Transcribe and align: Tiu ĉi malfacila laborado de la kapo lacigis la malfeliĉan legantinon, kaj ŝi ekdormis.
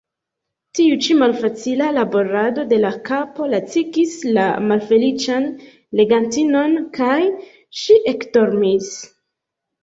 Tiu 0.77 0.93
ĉi 1.07 1.15
malfacila 1.17 1.89
laborado 1.97 2.63
de 2.71 2.79
la 2.85 2.91
kapo 3.09 3.49
lacigis 3.51 4.15
la 4.39 4.45
malfeliĉan 4.71 5.45
legantinon, 6.01 6.75
kaj 6.99 7.21
ŝi 7.83 7.99
ekdormis. 8.15 8.91